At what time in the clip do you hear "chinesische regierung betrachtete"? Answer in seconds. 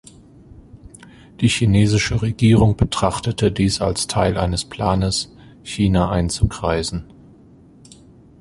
1.47-3.51